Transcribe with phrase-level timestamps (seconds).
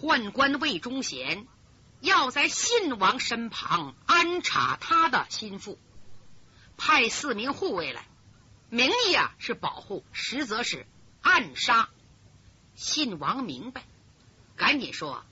[0.00, 1.48] 宦官魏忠贤
[2.00, 5.76] 要在信王身旁安插他的心腹，
[6.76, 8.06] 派四名护卫来，
[8.70, 10.86] 名义啊是保护，实则是
[11.20, 11.88] 暗杀。
[12.76, 13.82] 信王明白，
[14.54, 15.24] 赶紧说：“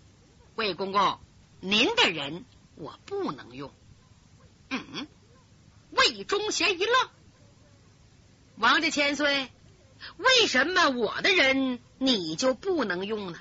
[0.57, 1.21] 魏公公，
[1.61, 2.45] 您的人
[2.75, 3.73] 我不能用。”
[4.69, 5.07] 嗯，
[5.91, 7.11] 魏忠贤一愣
[8.59, 9.49] ：“王家千岁，
[10.17, 13.39] 为什么我的人你就不能用呢？”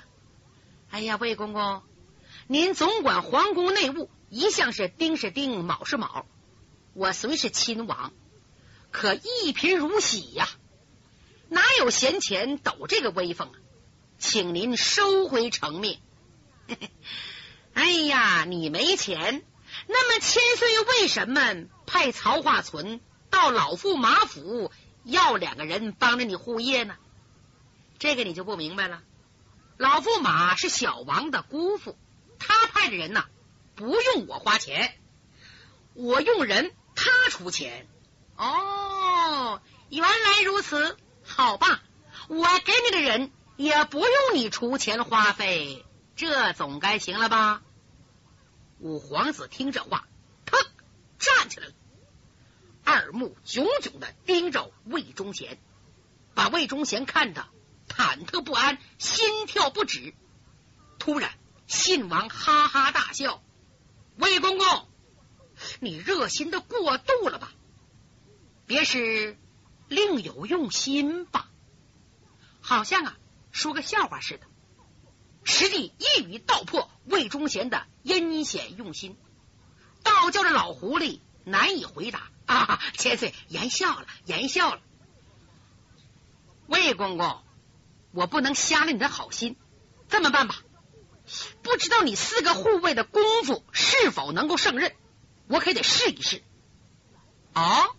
[0.90, 1.82] 哎呀，魏公公，
[2.46, 6.26] 您总管皇宫内务，一向是丁是丁，卯是卯。
[6.94, 8.12] 我虽是亲王，
[8.90, 10.48] 可一贫如洗呀，
[11.48, 13.54] 哪有闲钱抖这个威风啊？
[14.18, 15.98] 请您收回成命。
[17.74, 19.42] 哎呀，你没钱，
[19.86, 24.72] 那么千岁为什么派曹化存到老驸马府
[25.04, 26.96] 要两个人帮着你护业呢？
[27.98, 29.02] 这个你就不明白了。
[29.78, 31.98] 老驸马是小王的姑父，
[32.38, 33.26] 他派的人呐，
[33.74, 34.98] 不用我花钱，
[35.92, 37.86] 我用人，他出钱。
[38.36, 39.60] 哦，
[39.90, 41.82] 原来如此，好吧，
[42.28, 45.84] 我给你的人也不用你出钱花费，
[46.16, 47.62] 这总该行了吧？
[48.78, 50.06] 五皇子听这话，
[50.46, 50.58] 腾
[51.18, 51.72] 站起来了，
[52.84, 55.58] 二目炯炯的盯着魏忠贤，
[56.34, 57.46] 把魏忠贤看的。
[57.88, 60.14] 忐忑不安，心跳不止。
[60.98, 61.32] 突然，
[61.66, 63.42] 信王哈哈大笑
[64.18, 64.88] ：“魏公公，
[65.80, 67.52] 你热心的过度了吧？
[68.66, 69.38] 别是
[69.88, 71.48] 另有用心吧？
[72.60, 73.16] 好像啊，
[73.52, 74.46] 说个笑话似的。
[75.44, 79.16] 实际一语道破魏忠贤的阴险用心，
[80.02, 82.30] 倒叫这老狐狸难以回答。
[82.46, 84.80] 啊，千岁言笑了，言笑了。
[86.66, 87.42] 魏公公。”
[88.12, 89.56] 我不能瞎了你的好心，
[90.08, 90.56] 这么办吧？
[91.62, 94.94] 不知道你四个护卫的功夫是否能够胜任，
[95.48, 96.42] 我可得试一试。
[97.52, 97.96] 哦，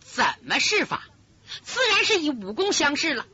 [0.00, 1.04] 怎么试法？
[1.62, 3.26] 自然是以武功相试了。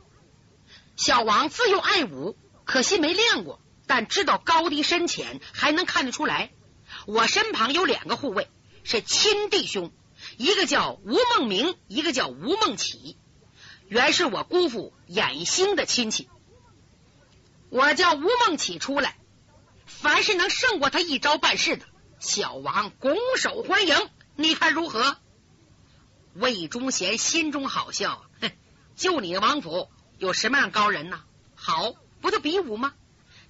[0.95, 6.51] 小王自幼爱武，可惜没练过，但知道高低深浅，还能看得出来。
[7.07, 8.47] 我身旁有两个护卫，
[8.83, 9.91] 是亲弟兄，
[10.37, 13.17] 一个叫吴梦明，一个叫吴梦启。
[13.87, 16.27] 原是我姑父衍星的亲戚，
[17.69, 19.15] 我叫吴梦启出来，
[19.85, 21.85] 凡是能胜过他一招半式的，
[22.19, 23.95] 小王拱手欢迎，
[24.35, 25.17] 你看如何？
[26.33, 28.51] 魏忠贤心中好笑，哼，
[28.95, 31.23] 就你王府有什么样高人呢？
[31.53, 32.93] 好，不就比武吗？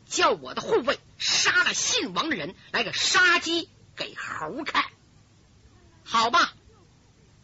[0.05, 4.83] 叫我的护卫杀了信王的人，来个杀鸡给猴看，
[6.03, 6.53] 好吧？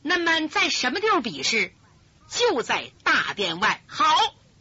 [0.03, 1.73] 那么在什么地方比试？
[2.31, 4.05] 就在大殿外，好，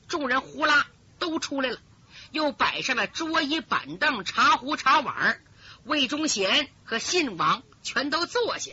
[0.09, 0.89] 众人呼啦
[1.21, 1.79] 都出来了，
[2.33, 5.41] 又摆上了桌椅板凳、茶壶茶碗。
[5.85, 8.73] 魏忠贤和信王全都坐下。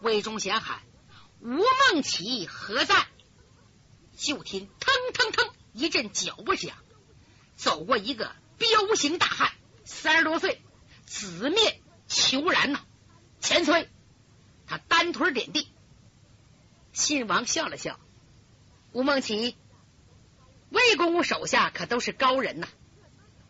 [0.00, 0.82] 魏忠贤喊
[1.40, 3.06] ：“吴梦琪何在？”
[4.16, 6.76] 就听腾腾腾一阵脚步响，
[7.56, 9.52] 走过一个彪形大汉，
[9.84, 10.62] 三十多岁，
[11.06, 12.80] 紫面虬髯呐。
[13.40, 13.88] 千岁，
[14.66, 15.68] 他单腿点地。
[16.92, 17.98] 信王笑了笑。
[18.96, 19.54] 吴梦琪，
[20.70, 22.68] 魏公公手下可都是高人呐。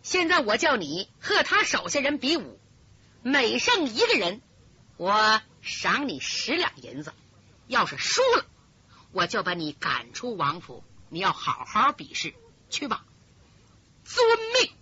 [0.03, 2.59] 现在我叫你和他手下人比武，
[3.23, 4.43] 每胜一个人，
[4.97, 7.13] 我赏你十两银子；
[7.69, 8.45] 要是输了，
[9.13, 10.83] 我就把你赶出王府。
[11.11, 12.35] 你要好好比试，
[12.69, 13.05] 去吧。
[14.03, 14.27] 遵
[14.61, 14.73] 命。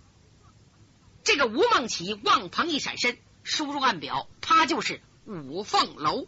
[1.23, 6.25] 这个吴梦琪望旁一闪身，输入暗表，他就是五凤楼。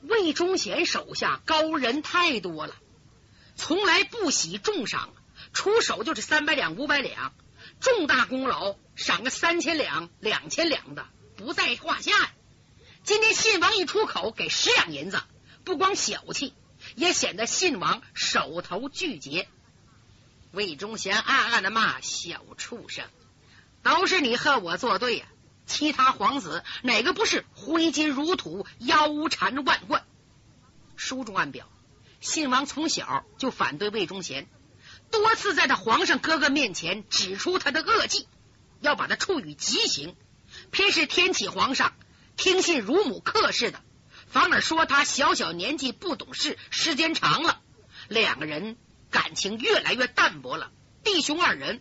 [0.00, 2.76] 魏忠贤手下高人太多了。
[3.60, 5.10] 从来不喜重赏，
[5.52, 7.34] 出手就是三百两、五百两，
[7.78, 11.06] 重大功劳赏个三千两、两千两的
[11.36, 12.30] 不在话下呀。
[13.04, 15.20] 今天信王一出口给十两银子，
[15.62, 16.54] 不光小气，
[16.94, 19.46] 也显得信王手头巨节。
[20.52, 23.04] 魏忠贤暗暗的骂小畜生，
[23.82, 25.26] 都是你和我作对呀！
[25.66, 30.02] 其他皇子哪个不是挥金如土、腰缠万贯？
[30.96, 31.68] 书中暗表。
[32.20, 34.46] 信王从小就反对魏忠贤，
[35.10, 38.28] 多次在他皇上哥哥面前指出他的恶迹，
[38.80, 40.14] 要把他处以极刑。
[40.70, 41.94] 偏是天启皇上
[42.36, 43.80] 听信乳母克氏的，
[44.26, 47.60] 反而说他小小年纪不懂事，时间长了，
[48.08, 48.76] 两个人
[49.10, 50.70] 感情越来越淡薄了。
[51.04, 51.80] 弟兄二人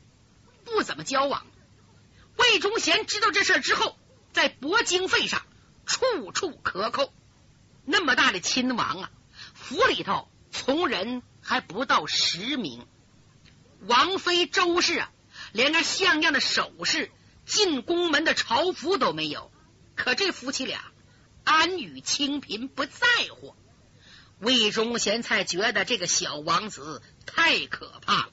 [0.63, 1.45] 不怎么交往。
[2.37, 3.97] 魏忠贤知道这事之后，
[4.31, 5.41] 在薄经费上
[5.85, 7.11] 处处克扣。
[7.85, 9.11] 那么大的亲王啊！
[9.59, 12.87] 府里头从人还不到十名，
[13.81, 15.11] 王妃周氏啊，
[15.51, 17.11] 连个像样的首饰、
[17.45, 19.51] 进宫门的朝服都没有。
[19.95, 20.81] 可这夫妻俩
[21.43, 23.55] 安于清贫，不在乎。
[24.39, 28.31] 魏忠贤才觉得这个小王子太可怕了。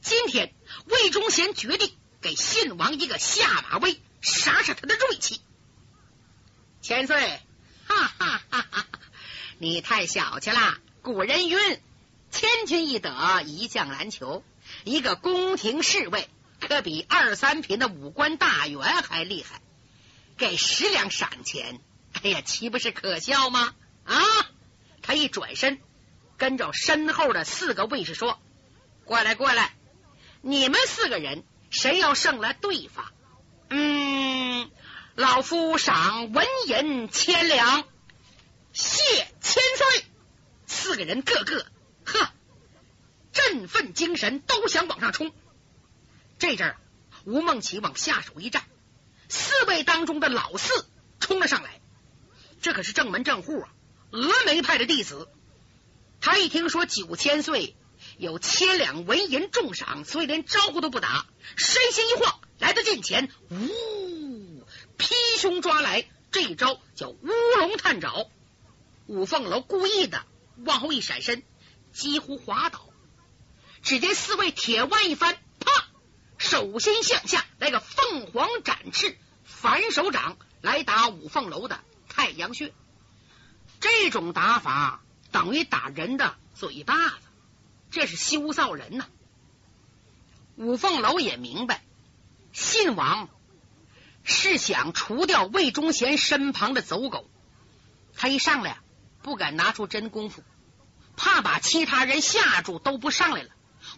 [0.00, 0.52] 今天，
[0.86, 5.40] 魏忠贤决定给信王一个下马威，杀杀他的锐气。
[6.80, 7.40] 千岁，
[7.86, 8.31] 哈哈！
[9.62, 10.76] 你太小气了。
[11.02, 11.56] 古人云
[12.32, 14.42] ：“千军易得，一将难求。”
[14.82, 16.28] 一个宫廷侍卫
[16.58, 19.62] 可比二三品的武官大员还厉害，
[20.36, 21.80] 给十两赏钱，
[22.24, 23.72] 哎呀，岂不是可笑吗？
[24.04, 24.20] 啊！
[25.00, 25.80] 他一转身，
[26.36, 28.40] 跟着身后的四个卫士说
[29.06, 29.76] ：“过来，过来，
[30.40, 33.12] 你们四个人谁要胜了对方？
[33.70, 34.68] 嗯，
[35.14, 37.84] 老夫赏纹银千两。”
[38.72, 39.02] 谢
[39.40, 40.04] 千岁！
[40.66, 41.66] 四个人个个
[42.04, 42.32] 呵。
[43.32, 45.32] 振奋精神，都想往上冲。
[46.38, 46.76] 这阵儿，
[47.24, 48.64] 吴梦琪往下手一站，
[49.28, 50.86] 四位当中的老四
[51.18, 51.80] 冲了上来。
[52.60, 53.68] 这可是正门正户啊，
[54.10, 55.28] 峨眉派的弟子。
[56.20, 57.74] 他一听说九千岁
[58.18, 61.26] 有千两纹银重赏，所以连招呼都不打，
[61.56, 64.66] 身形一晃，来到近前，呜，
[64.98, 66.06] 劈胸抓来。
[66.30, 67.28] 这一招叫乌
[67.58, 68.26] 龙探爪。
[69.12, 70.24] 五凤楼故意的
[70.64, 71.42] 往后一闪身，
[71.92, 72.88] 几乎滑倒。
[73.82, 75.70] 只见四位铁腕一翻，啪，
[76.38, 81.78] 手心向下来个凤凰展翅反手掌来打五凤楼的
[82.08, 82.72] 太阳穴。
[83.80, 87.16] 这种打法等于打人的嘴巴子，
[87.90, 89.04] 这是羞臊人呐！
[90.56, 91.84] 五凤楼也明白，
[92.54, 93.28] 信王
[94.22, 97.28] 是想除掉魏忠贤身旁的走狗，
[98.16, 98.78] 他一上来
[99.22, 100.42] 不敢拿出真功夫，
[101.16, 103.50] 怕把其他人吓住，都不上来了。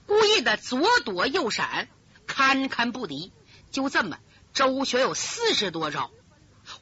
[0.07, 1.89] 故意的左躲右闪，
[2.27, 3.33] 堪堪不敌。
[3.71, 4.19] 就这么
[4.53, 6.11] 周旋有四十多招，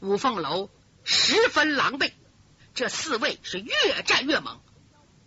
[0.01, 0.71] 五凤楼
[1.05, 2.13] 十分狼狈。
[2.75, 4.61] 这四位是越战越猛。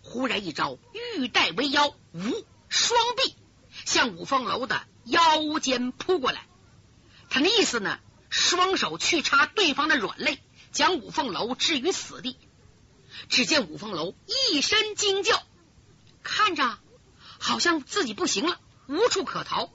[0.02, 0.78] 忽然一招
[1.16, 3.34] 玉带为腰，无双臂
[3.84, 6.46] 向五凤楼的腰间扑过来。
[7.28, 7.98] 他那意思呢，
[8.30, 10.38] 双手去插对方的软肋，
[10.72, 12.36] 将五凤楼置于死地。
[13.28, 15.42] 只见五凤楼一声惊叫，
[16.22, 16.78] 看着。
[17.38, 18.58] 好像自己不行了，
[18.88, 19.70] 无处可逃，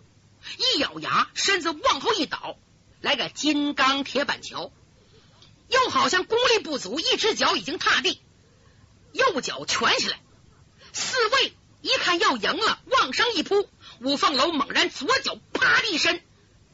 [0.57, 2.57] 一咬牙，身子往后一倒，
[3.01, 4.71] 来个金刚铁板桥。
[5.69, 8.19] 又好像功力不足，一只脚已经踏地，
[9.13, 10.19] 右脚蜷起来。
[10.91, 13.69] 四位一看要赢了，往上一扑，
[14.01, 16.21] 五凤楼猛然左脚啪的一伸，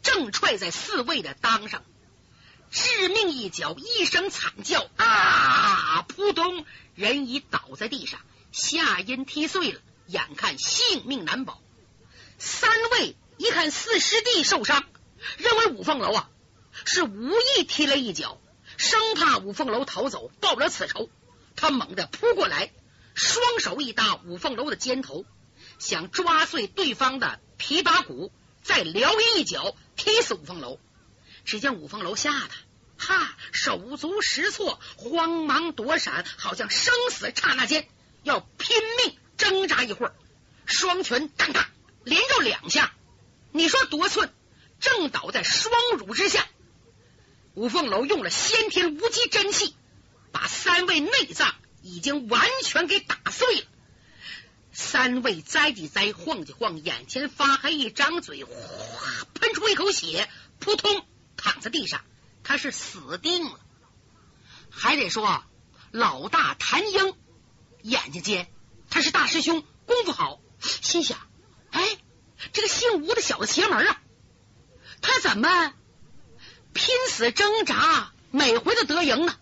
[0.01, 1.83] 正踹在四位的裆上，
[2.71, 6.03] 致命一脚，一声惨叫啊！
[6.07, 6.65] 扑通，
[6.95, 8.19] 人已倒在地上，
[8.51, 9.79] 下阴踢碎了。
[10.07, 11.61] 眼看性命难保，
[12.37, 14.85] 三位一看四师弟受伤，
[15.35, 16.29] 认为五凤楼啊
[16.85, 18.39] 是无意踢了一脚，
[18.77, 21.09] 生怕五凤楼逃走，报不了此仇。
[21.57, 22.71] 他猛地扑过来，
[23.15, 25.25] 双手一搭五凤楼的肩头，
[25.77, 28.31] 想抓碎对方的琵琶骨，
[28.63, 30.79] 再撩一脚踢死五凤楼。
[31.47, 32.49] 只见五凤楼吓得
[32.97, 37.87] 哈手足失措，慌忙躲闪，好像生死刹那间
[38.21, 39.17] 要拼命。
[39.37, 40.15] 挣扎一会儿，
[40.65, 41.63] 双拳当当
[42.03, 42.91] 连着两下，
[43.51, 44.33] 你说多寸，
[44.79, 46.45] 正倒在双乳之下。
[47.53, 49.75] 五凤楼用了先天无极真气，
[50.31, 53.67] 把三位内脏已经完全给打碎了。
[54.73, 58.51] 三位栽几栽，晃几晃，眼前发黑，一张嘴，哗，
[59.35, 60.27] 喷出一口血，
[60.59, 61.05] 扑通
[61.37, 62.01] 躺在地上，
[62.43, 63.59] 他是死定了。
[64.69, 65.43] 还得说
[65.91, 67.15] 老大谭英
[67.81, 68.51] 眼睛尖。
[68.89, 71.19] 他是大师兄，功夫好，心想：
[71.71, 71.97] 哎，
[72.53, 74.01] 这个姓吴的小子邪门啊！
[75.01, 75.73] 他怎么
[76.73, 79.37] 拼死挣扎，每回都得赢呢？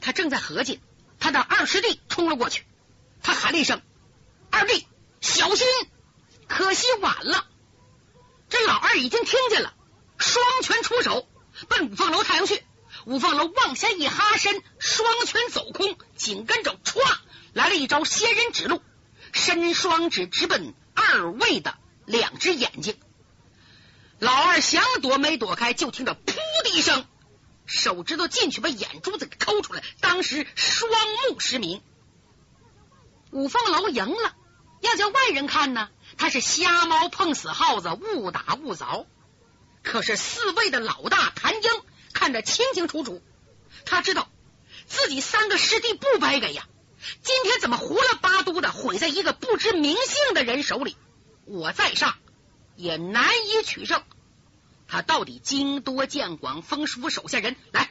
[0.00, 0.80] 他正在合计，
[1.18, 2.64] 他的二师弟冲了过去，
[3.22, 3.80] 他喊了一声
[4.52, 4.86] ：“二弟，
[5.20, 5.66] 小心！”
[6.46, 7.46] 可惜晚了，
[8.50, 9.73] 这老二已经听见了，
[10.24, 11.28] 双拳出手，
[11.68, 12.64] 奔五凤楼太阳穴。
[13.04, 16.98] 五凤楼往下一哈身，双拳走空，紧跟着歘。
[17.52, 18.80] 来了一招仙人指路，
[19.32, 21.76] 伸双指直奔二位的
[22.06, 22.98] 两只眼睛。
[24.18, 27.06] 老二想躲没躲开，就听着噗的一声，
[27.66, 30.90] 手指头进去把眼珠子给抠出来，当时双
[31.28, 31.82] 目失明。
[33.30, 34.34] 五凤楼赢了，
[34.80, 39.04] 要叫外人看呢，他是瞎猫碰死耗子，误打误凿。
[39.84, 41.70] 可是四位的老大谭英
[42.12, 43.22] 看得清清楚楚，
[43.84, 44.28] 他知道
[44.86, 46.66] 自己三个师弟不白给呀。
[47.22, 50.96] 今天怎么胡了八都的毁在一个不知名姓的人手里？
[51.44, 52.16] 我在上，
[52.76, 54.02] 也难以取胜。
[54.88, 57.90] 他到底经多见广，封师傅手下人来，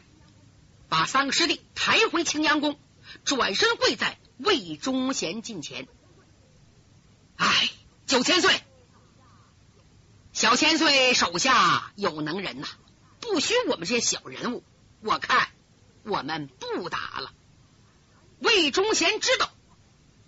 [0.90, 2.80] 把三个师弟抬回青阳宫，
[3.24, 5.88] 转身跪在魏忠贤近前。
[7.36, 7.70] 哎，
[8.08, 8.64] 九千岁，
[10.34, 12.68] 小千岁手下有能人呐，
[13.20, 14.64] 不许我们这些小人物。
[15.02, 15.50] 我看
[16.04, 17.32] 我们不打了。
[18.40, 19.52] 魏忠贤知道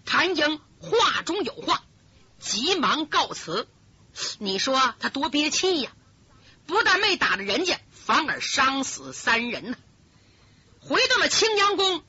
[0.06, 1.84] 谭英话中有话，
[2.40, 3.68] 急忙告辞。
[4.38, 5.92] 你说他多憋气呀！
[6.68, 9.78] 不但没打了人家，反而伤死三人呢。
[10.82, 12.04] 回到了青阳宫，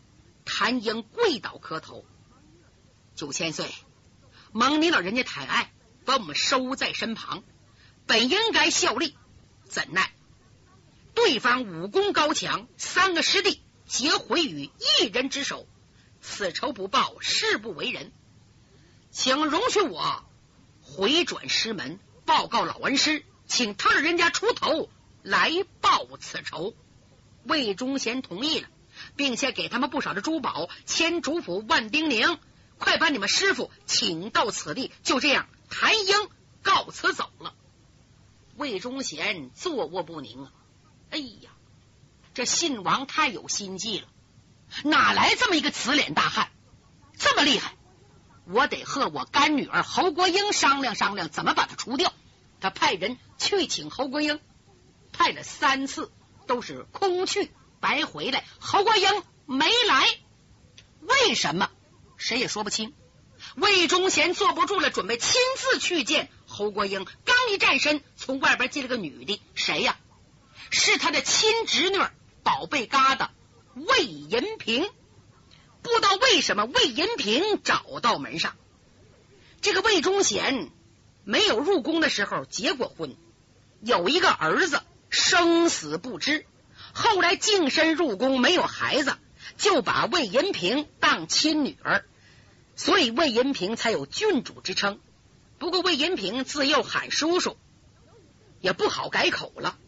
[0.45, 2.05] 谭英跪倒磕头
[3.17, 3.75] ：“九千岁，
[4.53, 5.73] 蒙你老人家抬爱，
[6.05, 7.43] 把我们收在身旁，
[8.07, 9.17] 本应该效力，
[9.69, 10.13] 怎奈
[11.15, 14.71] 对方武功高强，三个师弟皆毁于
[15.01, 15.67] 一人之手，
[16.21, 18.13] 此仇不报，誓不为人。
[19.11, 20.25] 请容许我
[20.83, 24.91] 回转师门，报告老恩师。”请他人家出头
[25.23, 26.75] 来报此仇，
[27.45, 28.69] 魏忠贤同意了，
[29.15, 32.41] 并且给他们不少的珠宝，千主府万叮咛，
[32.79, 34.91] 快把你们师傅请到此地。
[35.05, 36.29] 就这样，谭英
[36.65, 37.55] 告辞走了。
[38.57, 40.53] 魏忠贤坐卧不宁啊！
[41.11, 41.51] 哎呀，
[42.35, 44.09] 这信王太有心计了，
[44.85, 46.51] 哪来这么一个慈脸大汉，
[47.19, 47.75] 这么厉害？
[48.49, 52.13] 我得和我干女儿侯国英商量商量，怎么把他除掉。
[52.61, 54.41] 他派人去请侯国英，
[55.13, 56.11] 派了三次
[56.47, 58.45] 都是空去，白回来。
[58.59, 60.09] 侯国英没来，
[61.01, 61.71] 为什么？
[62.17, 62.95] 谁也说不清。
[63.57, 67.05] 魏忠贤坐不住了，准备亲自去见侯国英。
[67.05, 69.99] 刚一站身，从外边进了个女的，谁呀？
[70.71, 71.99] 是他的亲侄女，
[72.43, 73.29] 宝贝疙瘩
[73.75, 74.89] 魏银平。
[75.83, 78.57] 不知道为什么魏银平找到门上，
[79.61, 80.71] 这个魏忠贤。
[81.25, 83.17] 没有入宫的时候结过婚，
[83.81, 86.47] 有一个儿子，生死不知。
[86.95, 89.19] 后来净身入宫，没有孩子，
[89.59, 92.05] 就把魏银平当亲女儿，
[92.77, 95.01] 所以魏银平才有郡主之称。
[95.59, 97.57] 不过魏银平自幼喊叔叔，
[98.61, 99.79] 也不好改口了。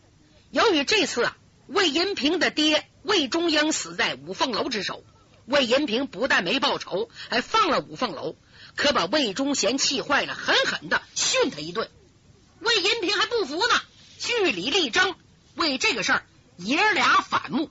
[0.51, 5.05] 由于这次啊，魏银平的爹魏忠英死在五凤楼之手，
[5.45, 8.37] 魏银平不但没报仇，还放了五凤楼。
[8.77, 11.91] 可把魏忠贤气坏了，狠狠的训他一顿。
[12.61, 13.83] 魏银平还不服呢，
[14.19, 15.17] 据理力争，
[15.55, 17.71] 为这个事儿爷俩反目。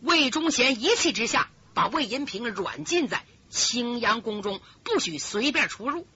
[0.00, 6.06] 魏忠贤一气之下，把魏银平软禁在青阳宫中，不许随便出入。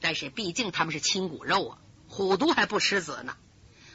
[0.00, 3.36] 但是毕竟他们是亲骨肉啊，虎毒还不吃子呢。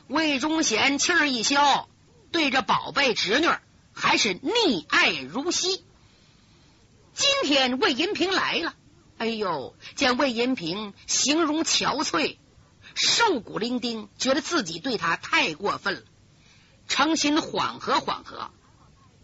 [0.07, 1.87] 魏忠贤气儿一消，
[2.31, 3.47] 对着宝贝侄女
[3.93, 5.83] 还是溺爱如昔。
[7.13, 8.73] 今天魏银平来了。
[9.17, 9.75] 哎呦！
[9.95, 12.37] 见魏银平形容憔悴、
[12.95, 16.01] 瘦骨伶仃，觉得自己对他太过分了，
[16.87, 18.49] 诚心缓和缓和。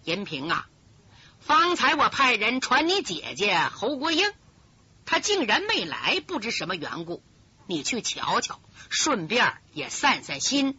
[0.04, 0.68] 银平啊，
[1.40, 4.32] 方才我派人传你姐姐侯国英，
[5.08, 7.24] 他竟然没来，不知什么缘故。
[7.66, 8.60] 你去瞧瞧，
[8.90, 10.78] 顺便也散散心。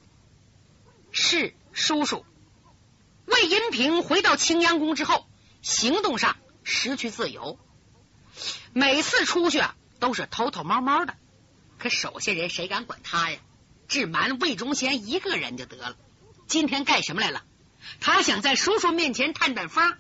[1.10, 2.24] 是叔叔。
[3.24, 5.26] 魏银平回到青阳宫之后，
[5.62, 7.58] 行动上失去自由。
[8.72, 11.14] 每次出去啊，都是偷偷摸摸的，
[11.78, 13.38] 可手下人谁敢管他呀？
[13.88, 15.96] 只瞒魏忠贤一个人就得了。
[16.46, 17.42] 今天干什么来了？
[18.00, 19.96] 他想在叔叔面前探探风。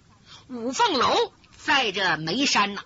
[0.48, 2.82] 五凤楼在这眉山呢，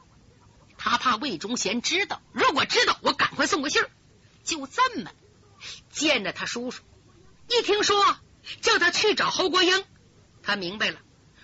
[0.85, 2.21] 他怕魏忠贤知道。
[2.33, 3.89] 如果知道，我赶快送个信儿。
[4.43, 5.12] 就这么
[5.93, 6.83] 见着他叔叔，
[7.49, 7.97] 一听说
[8.62, 9.85] 叫他去找侯国英，
[10.43, 10.99] 他明白了，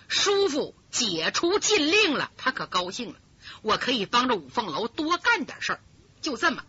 [0.09, 3.21] 叔父解除禁令了，他可高兴了。
[3.63, 5.81] 我可以帮着五凤楼多干点事儿，
[6.21, 6.65] 就这么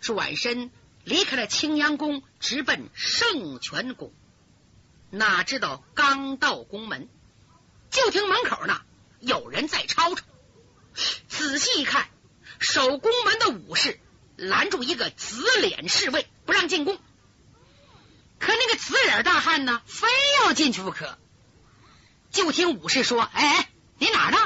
[0.00, 0.70] 转身
[1.02, 4.14] 离开了青阳宫，直奔圣泉宫。
[5.10, 7.08] 哪知道刚到宫门，
[7.90, 8.80] 就听门口呢
[9.18, 10.24] 有人在吵吵。
[11.28, 12.08] 仔细一看，
[12.58, 14.00] 守宫门的武士
[14.36, 16.98] 拦住一个紫脸侍卫，不让进宫。
[18.38, 20.08] 可那个紫脸大汉呢，非
[20.40, 21.18] 要进去不可。
[22.30, 24.38] 就听武士说：“哎哎，你哪的？”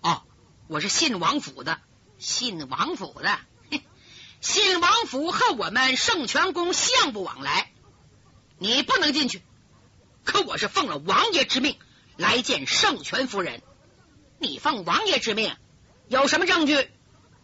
[0.00, 0.22] 哦
[0.66, 1.80] 我是信王府的，
[2.18, 3.38] 信王府的，
[4.40, 7.70] 信王府和我们圣泉宫相不往来，
[8.58, 9.42] 你不能进去。
[10.24, 11.78] 可我是奉了王爷之命
[12.16, 13.62] 来见圣泉夫人，
[14.38, 15.54] 你奉王爷之命
[16.12, 16.90] 有什么证据？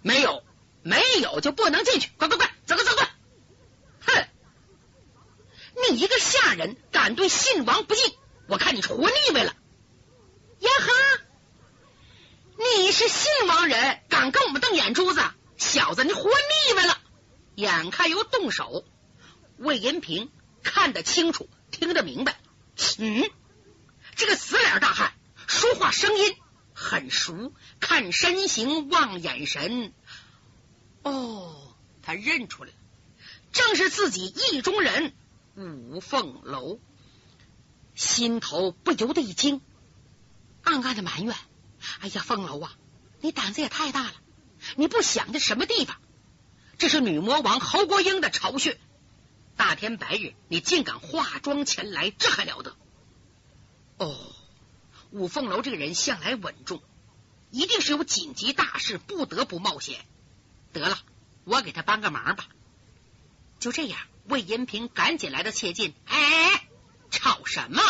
[0.02, 0.44] 没有，
[0.82, 2.10] 没有就不能进去。
[2.18, 3.08] 快快快，走快走快！
[4.06, 4.28] 哼，
[5.90, 8.14] 你一个下人敢对信王不敬，
[8.46, 9.56] 我看你是活腻歪了。
[10.58, 10.92] 呀哈！
[12.58, 15.22] 你是信王人，敢跟我们瞪眼珠子？
[15.56, 16.98] 小子，你活腻歪了！
[17.54, 18.84] 眼看又动手。
[19.56, 20.30] 魏银平
[20.62, 22.38] 看得清楚，听得明白。
[22.98, 23.30] 嗯，
[24.14, 25.14] 这个死脸大汉
[25.46, 26.36] 说话声音
[26.78, 29.92] 很熟，看身形望眼神，
[31.02, 32.76] 哦，他认出来了，
[33.52, 35.12] 正是自己意中人
[35.56, 36.78] 五凤楼。
[37.96, 39.60] 心头不由得一惊，
[40.62, 41.34] 暗暗的埋怨
[41.98, 42.76] ：“哎呀，凤楼啊，
[43.20, 44.14] 你胆子也太大了！
[44.76, 45.96] 你不想的什么地方？
[46.78, 48.78] 这是女魔王侯国英的巢穴。”
[49.58, 52.76] 大天白日，你竟敢化妆前来，这还了得？
[53.96, 54.16] 哦，
[55.10, 56.82] 五凤楼这个人向来稳重，
[57.50, 60.04] 一定是有紧急大事，不得不冒险。
[60.72, 60.98] 得了，
[61.44, 62.46] 我给他帮个忙吧。
[63.58, 65.94] 就这样，魏延平赶紧来到切近。
[66.06, 66.68] 哎，
[67.10, 67.82] 吵什么？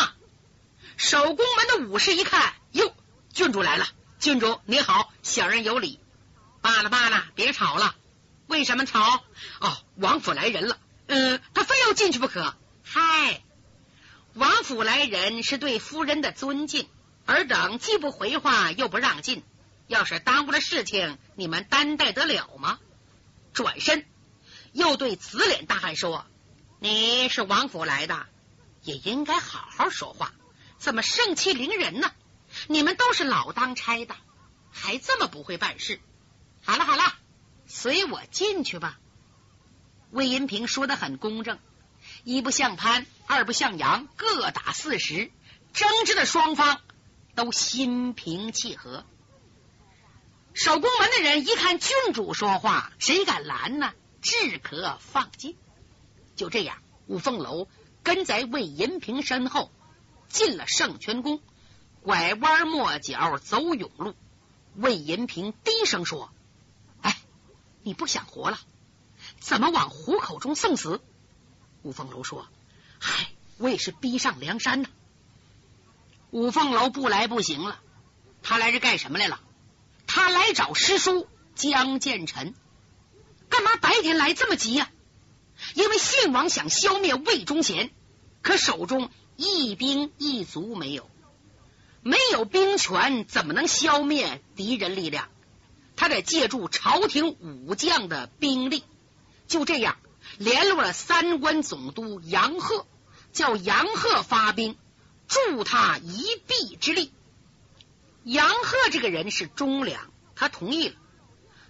[0.97, 2.93] 守宫门的武士一看，哟，
[3.33, 3.87] 郡主来了。
[4.19, 5.99] 郡主你好，小人有礼。
[6.61, 7.95] 罢了罢了，别吵了。
[8.47, 9.23] 为什么吵？
[9.59, 10.77] 哦，王府来人了。
[11.07, 12.55] 嗯，他非要进去不可。
[12.83, 13.43] 嗨，
[14.33, 16.89] 王府来人是对夫人的尊敬，
[17.31, 19.43] 尔等既不回话，又不让进，
[19.87, 22.79] 要是耽误了事情，你们担待得了吗？
[23.53, 24.05] 转身
[24.71, 26.25] 又对紫脸大汉说
[26.79, 28.25] ：“你是王府来的，
[28.83, 30.31] 也应该好好说话，
[30.77, 32.11] 怎么盛气凌人呢？
[32.67, 34.15] 你们都是老当差的，
[34.71, 35.99] 还这么不会办事？
[36.63, 37.13] 好了好了，
[37.67, 38.99] 随我进去吧。”
[40.11, 41.59] 魏银平说的很公正，
[42.23, 45.31] 一不像潘，二不像杨，各打四十，
[45.73, 46.81] 争执的双方
[47.35, 49.05] 都心平气和。
[50.53, 53.93] 守宫门的人一看郡主说话，谁敢拦呢？
[54.21, 55.55] 只可放进。
[56.35, 57.67] 就这样，五凤楼
[58.03, 59.71] 跟在魏银平身后
[60.27, 61.41] 进了圣泉宫，
[62.01, 64.15] 拐弯抹角走甬路。
[64.75, 66.31] 魏银平低声说
[67.01, 67.17] ：“哎，
[67.83, 68.59] 你不想活了？”
[69.39, 71.01] 怎么往虎口中送死？
[71.83, 72.47] 五凤楼说
[72.99, 74.89] ：“嗨，我也是逼上梁山呢。”
[76.31, 77.79] 五凤楼不来不行了，
[78.43, 79.39] 他来这干什么来了？
[80.07, 82.53] 他来找师叔江建成，
[83.49, 84.89] 干嘛白天来这么急呀？
[85.73, 87.91] 因为信王想消灭魏忠贤，
[88.41, 91.09] 可手中一兵一卒没有，
[92.01, 95.27] 没有兵权，怎么能消灭敌人力量？
[95.95, 98.83] 他得借助朝廷武将的兵力。
[99.47, 99.97] 就这样，
[100.37, 102.85] 联络了三关总督杨鹤，
[103.33, 104.77] 叫杨鹤发兵
[105.29, 107.13] 助他一臂之力。
[108.25, 110.95] 杨鹤这个人是忠良，他同意了。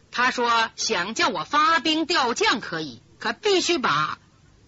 [0.10, 4.18] 他说：“想叫我发兵调将可以，可必须把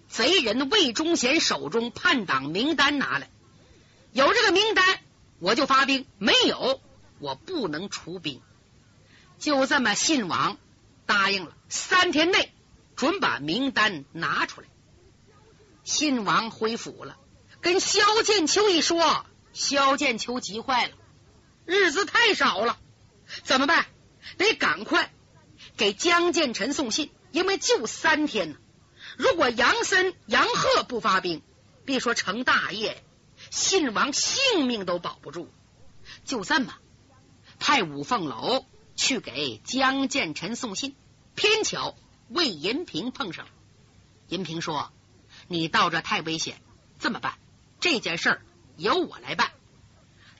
[0.07, 3.31] 贼人魏忠贤手中叛党名单拿来。
[4.11, 4.85] 有这个名单，
[5.39, 6.79] 我就发兵；没有，
[7.17, 8.41] 我不能出兵。”
[9.39, 10.57] 就这么，信王
[11.07, 12.51] 答应了，三天内。
[12.93, 14.67] 准把名单拿出来。
[15.83, 17.17] 信王回府了，
[17.61, 20.93] 跟萧剑秋一说，萧剑秋急坏了，
[21.65, 22.79] 日子太少了，
[23.43, 23.85] 怎么办？
[24.37, 25.13] 得赶快
[25.77, 28.57] 给江建臣送信，因为就三天呢。
[29.17, 31.41] 如果杨森、杨鹤不发兵，
[31.85, 33.03] 别说成大业，
[33.51, 35.51] 信王性命都保不住。
[36.25, 36.73] 就这么
[37.59, 40.95] 派五凤楼去给江建臣送信，
[41.35, 41.95] 偏巧。
[42.33, 43.51] 魏银平碰上了，
[44.29, 44.93] 银平说
[45.49, 46.61] ：“你到这太危险，
[46.97, 47.37] 这么办？
[47.81, 48.41] 这件事儿
[48.77, 49.51] 由我来办。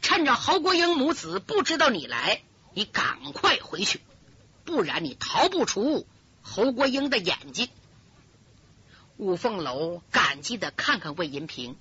[0.01, 2.41] 趁着侯国英母子不知道你来，
[2.73, 3.99] 你赶快回去，
[4.63, 6.07] 不然你逃不出
[6.41, 7.67] 侯国英的眼睛。”
[9.17, 11.75] 五凤楼感激的看看魏银平，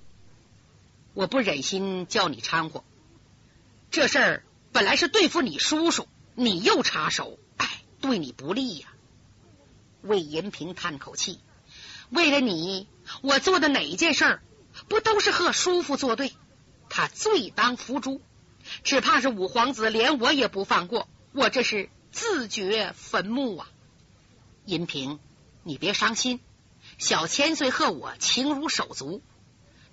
[1.15, 2.83] 我不忍心叫你掺和，
[3.89, 8.89] 这事儿本来是对付你叔叔，你又插手，哎，对你不利呀。
[10.03, 11.39] 魏银平叹口气
[12.11, 12.87] ：“为了你，
[13.21, 14.43] 我做的哪一件事儿
[14.91, 16.33] 不都是和叔父作对？
[16.89, 18.19] 他罪当伏诛，
[18.83, 21.07] 只怕是五皇子连我也不放过。
[21.31, 23.69] 我这是自掘坟墓啊！”
[24.67, 25.21] 银平，
[25.63, 26.41] 你别伤心。
[26.97, 29.21] 小千岁和我情如手足，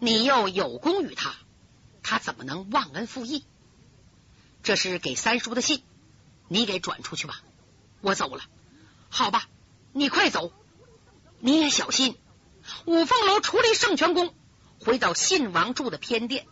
[0.00, 1.36] 你又有功于他，
[2.02, 3.44] 他怎么能忘恩负义？
[4.64, 5.84] 这是给三叔的信，
[6.48, 7.40] 你给转出去吧。
[8.00, 8.42] 我走了，
[9.10, 9.46] 好吧。
[9.92, 10.52] 你快走，
[11.38, 12.18] 你也小心。
[12.84, 14.34] 五凤楼出离圣泉宫，
[14.80, 16.46] 回到信王住的偏殿，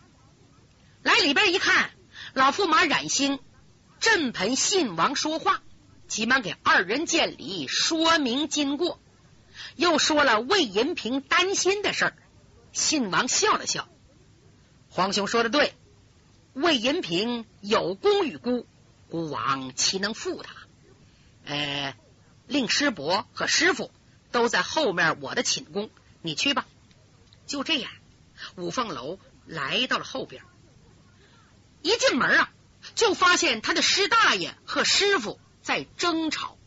[1.03, 1.91] 来里边一看，
[2.33, 3.39] 老驸马冉兴
[3.99, 5.61] 正陪信王说话，
[6.07, 8.99] 急忙给二人见礼，说明经过，
[9.75, 12.17] 又说了魏银平担心的事儿。
[12.73, 13.87] 信王笑了笑，
[14.89, 15.73] 皇兄说的对，
[16.53, 18.67] 魏银平有功与孤，
[19.09, 20.53] 孤王岂能负他？
[21.45, 21.95] 呃。
[22.49, 23.91] 令师伯和师傅
[24.31, 25.89] 都在后面我的寝宫，
[26.21, 26.65] 你去吧。
[27.45, 27.91] 就这样，
[28.55, 30.43] 五凤楼来到了后边，
[31.81, 32.51] 一进门啊，
[32.95, 36.57] 就发现他的师大爷和师傅在争吵。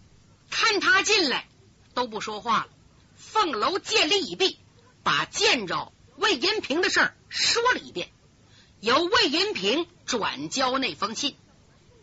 [0.51, 1.49] 看他进来
[1.95, 2.69] 都不说话了。
[3.17, 4.59] 凤楼见礼已毕，
[5.05, 8.11] 把见着魏银平的事儿说了一遍，
[8.81, 11.37] 由魏银平转交那封信。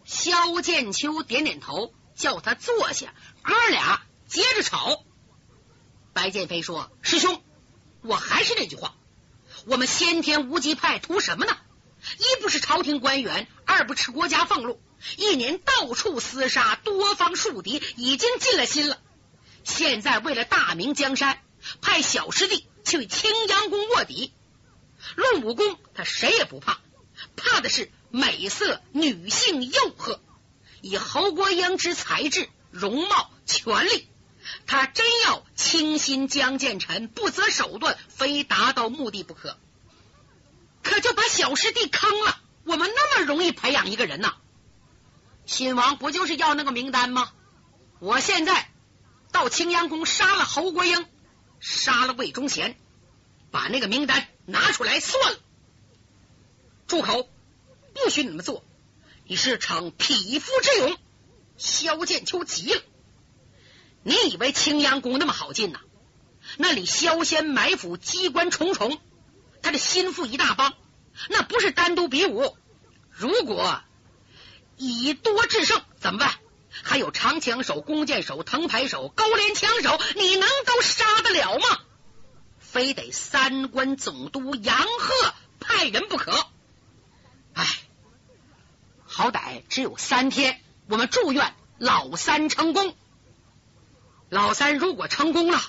[0.05, 5.03] 萧剑秋点点头，叫他坐下，哥俩接着吵。
[6.13, 7.43] 白剑飞说：“师兄。”
[8.03, 8.95] 我还是那句话，
[9.67, 11.57] 我们先天无极派图什么呢？
[12.19, 14.81] 一不是朝廷官员，二不吃国家俸禄，
[15.17, 18.97] 一年到处厮杀，多方树敌，已经尽了心了。
[19.65, 21.41] 现在为了大明江山，
[21.81, 24.31] 派小师弟去青阳宫卧底。
[25.15, 26.79] 论武功，他谁也不怕，
[27.35, 30.21] 怕的是美色、女性诱惑。
[30.79, 34.07] 以侯国英之才智、容貌、权力。
[34.65, 39.57] 他真要倾心江建臣，不择手段，非达到目的不可。
[40.83, 42.41] 可就把小师弟坑了。
[42.63, 44.35] 我们那么容易培养一个人呐？
[45.45, 47.31] 新王不就是要那个名单吗？
[47.99, 48.69] 我现在
[49.31, 51.05] 到青阳宫杀了侯国英，
[51.59, 52.77] 杀了魏忠贤，
[53.51, 55.39] 把那个名单拿出来算了。
[56.87, 57.29] 住口！
[57.93, 58.63] 不许你们做！
[59.25, 60.97] 你是逞匹夫之勇。
[61.57, 62.81] 萧剑秋急了。
[64.03, 65.79] 你以为青阳宫那么好进呐？
[66.57, 68.99] 那里萧仙埋伏，机关重重，
[69.61, 70.73] 他的心腹一大帮，
[71.29, 72.57] 那不是单独比武。
[73.11, 73.81] 如果
[74.77, 76.35] 以多制胜怎么办？
[76.69, 81.79] 还有长枪手、弓箭手、藤牌手、高连枪手，你能都杀得了吗？
[82.59, 86.31] 非得三关总督杨鹤派人不可。
[87.53, 87.65] 唉，
[89.05, 92.95] 好歹只有三天，我们祝愿老三成功。
[94.29, 95.61] 老三如果成功了，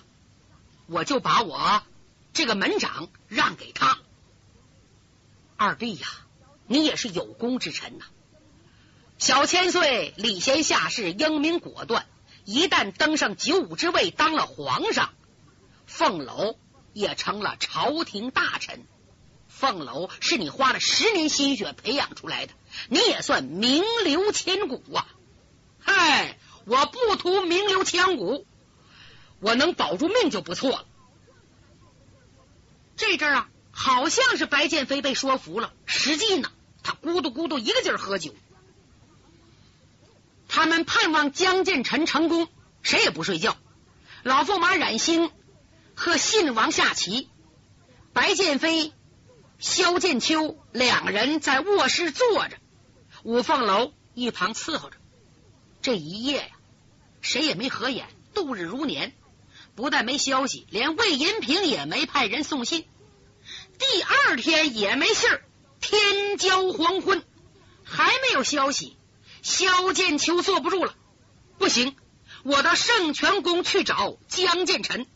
[0.87, 1.83] 我就把我
[2.33, 3.99] 这个门长让给他。
[5.57, 6.09] 二弟呀，
[6.67, 8.07] 你也是有功之臣呐。
[9.19, 12.07] 小千岁礼贤下士，英明果断，
[12.45, 15.13] 一旦登上九五之位，当了皇上，
[15.87, 16.59] 凤楼
[16.93, 18.87] 也成了朝廷大臣。
[19.47, 22.55] 凤楼是你花了十年心血培养出来的，
[22.89, 25.07] 你也算名留千古啊！
[25.81, 26.38] 嗨。
[26.69, 28.47] 我不图名留千古，
[29.41, 30.85] 我能保住命就不错了。
[32.97, 36.53] 这阵啊，好像是白剑飞被说服了，实际呢，
[36.83, 38.35] 他咕嘟咕嘟一个劲儿喝酒。
[40.47, 42.49] 他们盼望江建臣成功，
[42.83, 43.57] 谁也不睡觉。
[44.23, 45.31] 老驸马冉兴
[45.95, 47.31] 和信王下棋，
[48.13, 48.93] 白剑飞、
[49.59, 52.59] 萧剑秋两人在卧室坐着，
[53.23, 54.99] 五凤楼一旁伺候着。
[55.81, 56.58] 这一夜呀。
[57.21, 59.15] 谁也没合眼，度日如年。
[59.75, 62.85] 不但没消息，连魏银平也没派人送信。
[63.79, 65.43] 第二天也没信儿。
[65.81, 67.25] 天交黄昏，
[67.85, 68.97] 还没有消息。
[69.43, 70.97] 萧剑秋坐不住了，
[71.59, 71.97] 不行，
[72.43, 75.07] 我到圣泉宫去找江建臣。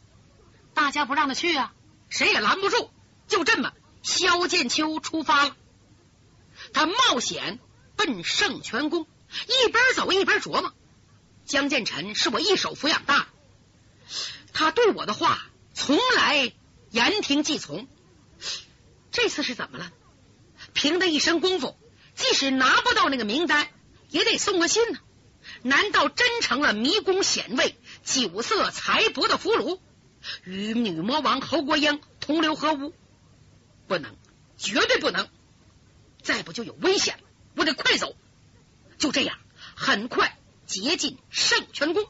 [0.74, 1.74] 大家不让他去啊，
[2.08, 2.90] 谁也拦不住。
[3.26, 3.72] 就这么，
[4.04, 5.56] 萧剑秋出发了。
[6.72, 7.58] 他冒险
[7.96, 9.08] 奔圣泉宫，
[9.48, 10.72] 一边走一边琢磨。
[11.44, 13.28] 江建臣是我一手抚养大，
[14.52, 16.52] 他对我的话从来
[16.90, 17.86] 言听计从。
[19.10, 19.92] 这次是怎么了？
[20.72, 21.76] 凭他一身功夫，
[22.14, 23.68] 即使拿不到那个名单，
[24.08, 25.00] 也得送个信呢。
[25.62, 29.80] 难道真成了迷宫显位、酒色财帛的俘虏，
[30.44, 32.94] 与女魔王侯国英同流合污？
[33.86, 34.16] 不能，
[34.56, 35.28] 绝对不能！
[36.22, 37.24] 再不就有危险了。
[37.56, 38.16] 我得快走。
[38.98, 39.36] 就这样，
[39.74, 40.38] 很快。
[40.72, 42.02] 接近圣泉宫，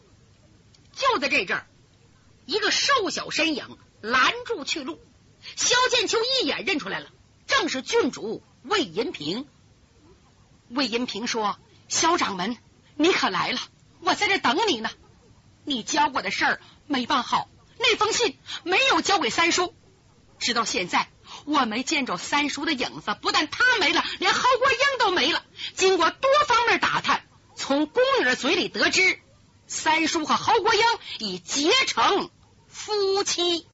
[0.94, 1.66] 就在这阵儿，
[2.46, 5.00] 一个瘦小身影拦住去路。
[5.56, 7.10] 萧剑秋一眼认出来了，
[7.48, 9.48] 正是郡主魏银平。
[10.68, 11.58] 魏银平说
[11.90, 12.56] ：“萧掌门，
[12.94, 13.58] 你可来了，
[13.98, 14.90] 我在这等你呢。
[15.64, 19.74] 你教我的事儿没办好，那封信没有交给三叔。
[20.38, 21.10] 直到现在，
[21.46, 23.16] 我没见着三叔的影子。
[23.20, 25.44] 不但他没了，连侯国英都没了。
[25.74, 27.26] 经过多方面打探。”
[27.62, 29.20] 从宫女的嘴里得知，
[29.68, 30.82] 三叔和侯国英
[31.20, 32.28] 已结成
[32.66, 33.68] 夫妻。